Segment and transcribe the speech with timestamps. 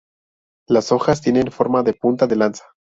[0.67, 2.63] Las hojas tienen forma de punta de lanza.